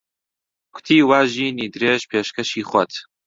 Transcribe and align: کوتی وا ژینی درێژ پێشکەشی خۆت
کوتی 0.73 0.97
وا 1.09 1.19
ژینی 1.33 1.67
درێژ 1.75 2.01
پێشکەشی 2.11 2.67
خۆت 2.69 2.93